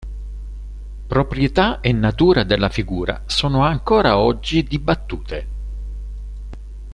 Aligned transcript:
Proprietà 1.07 1.79
e 1.79 1.91
natura 1.93 2.43
della 2.43 2.69
figura 2.69 3.21
sono 3.27 3.63
ancora 3.63 4.17
oggi 4.17 4.63
dibattute. 4.63 5.47